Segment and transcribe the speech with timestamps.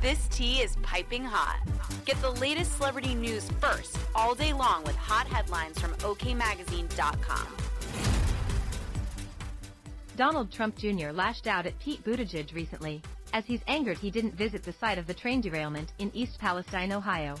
[0.00, 1.58] This tea is piping hot.
[2.04, 7.48] Get the latest celebrity news first all day long with hot headlines from OKMagazine.com.
[10.16, 11.10] Donald Trump Jr.
[11.10, 15.06] lashed out at Pete Buttigieg recently, as he's angered he didn't visit the site of
[15.08, 17.34] the train derailment in East Palestine, Ohio.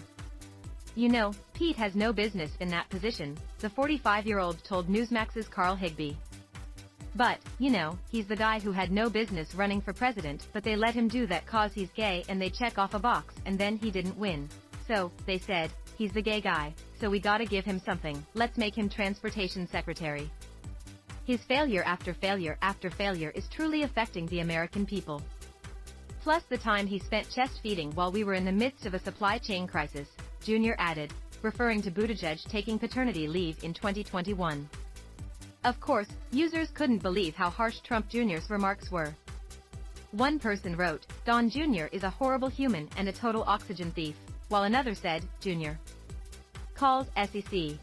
[0.96, 6.16] You know, Pete has no business in that position, the 45-year-old told Newsmax's Carl Higbie.
[7.18, 10.76] But, you know, he's the guy who had no business running for president but they
[10.76, 13.76] let him do that cause he's gay and they check off a box and then
[13.76, 14.48] he didn't win.
[14.86, 18.78] So, they said, he's the gay guy, so we gotta give him something, let's make
[18.78, 20.30] him transportation secretary.
[21.24, 25.20] His failure after failure after failure is truly affecting the American people.
[26.22, 29.00] Plus the time he spent chest feeding while we were in the midst of a
[29.00, 30.08] supply chain crisis,
[30.44, 30.74] Jr.
[30.78, 31.12] added,
[31.42, 34.68] referring to Buttigieg taking paternity leave in 2021.
[35.64, 39.14] Of course, users couldn't believe how harsh Trump Jr.'s remarks were.
[40.12, 41.86] One person wrote, Don Jr.
[41.92, 44.16] is a horrible human and a total oxygen thief,
[44.48, 45.72] while another said, Jr.
[46.74, 47.76] calls SEC.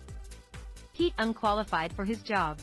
[0.96, 2.59] Pete unqualified for his job.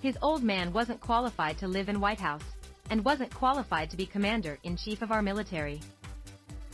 [0.00, 2.44] His old man wasn't qualified to live in White House,
[2.90, 5.80] and wasn't qualified to be commander-in-chief of our military.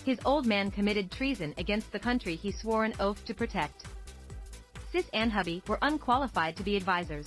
[0.04, 3.86] His old man committed treason against the country he swore an oath to protect.
[4.92, 7.26] Sis and hubby were unqualified to be advisors.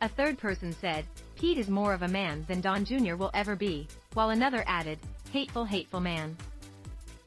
[0.00, 1.04] A third person said,
[1.38, 3.14] Pete is more of a man than Don Jr.
[3.14, 4.98] will ever be, while another added,
[5.30, 6.34] hateful hateful man.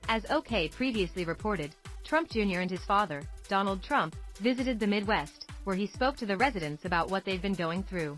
[0.08, 2.62] As OK previously reported, Trump Jr.
[2.62, 7.12] and his father, Donald Trump, visited the Midwest, where he spoke to the residents about
[7.12, 8.18] what they've been going through.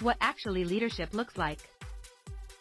[0.00, 1.58] What actually leadership looks like.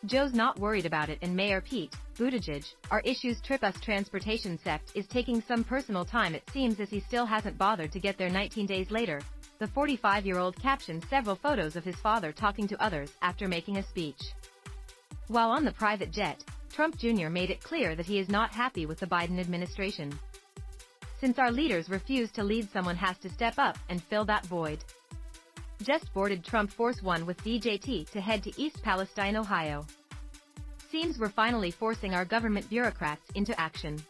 [0.06, 4.92] Joe's not worried about it and Mayor Pete, Buttigieg, our issues trip us transportation sect
[4.94, 8.30] is taking some personal time it seems as he still hasn't bothered to get there
[8.30, 9.20] 19 days later.
[9.58, 14.22] The 45-year-old captioned several photos of his father talking to others after making a speech.
[15.28, 17.30] While on the private jet, Trump Jr.
[17.30, 20.18] made it clear that he is not happy with the Biden administration.
[21.20, 24.84] Since our leaders refuse to lead someone has to step up and fill that void.
[25.82, 29.86] Just boarded Trump Force One with DJT to head to East Palestine, Ohio.
[30.90, 34.02] Seems we're finally forcing our government bureaucrats into action.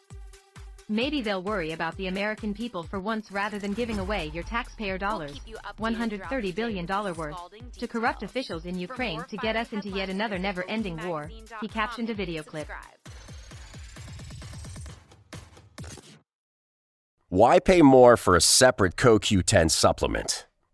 [0.88, 5.00] Maybe they'll worry about the American people for once rather than giving away your taxpayer
[5.00, 5.42] dollars,
[5.80, 7.38] $130 billion worth,
[7.80, 12.12] to corrupt officials in Ukraine to get us into yet another never-ending war, he captioned
[12.12, 12.70] a video clip.
[17.30, 20.46] Why pay more for a separate CoQ10 supplement?